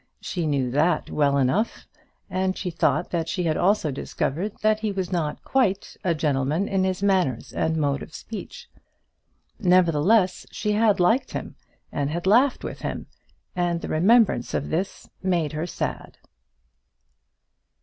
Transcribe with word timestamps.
She 0.19 0.47
knew 0.47 0.71
that 0.71 1.11
well 1.11 1.37
enough, 1.37 1.85
and 2.27 2.57
she 2.57 2.71
thought 2.71 3.11
that 3.11 3.29
she 3.29 3.43
had 3.43 3.55
also 3.55 3.91
discovered 3.91 4.53
that 4.63 4.79
he 4.79 4.91
was 4.91 5.11
not 5.11 5.43
quite 5.43 5.95
a 6.03 6.15
gentleman 6.15 6.67
in 6.67 6.83
his 6.83 7.03
manners 7.03 7.53
and 7.53 7.77
mode 7.77 8.01
of 8.01 8.15
speech. 8.15 8.67
Nevertheless 9.59 10.47
she 10.49 10.71
had 10.71 10.99
liked 10.99 11.33
him, 11.33 11.55
and 11.91 12.09
had 12.09 12.25
laughed 12.25 12.63
with 12.63 12.81
him, 12.81 13.05
and 13.55 13.81
the 13.81 13.89
remembrance 13.89 14.55
of 14.55 14.71
this 14.71 15.07
made 15.21 15.53
her 15.53 15.67
sad. 15.67 16.17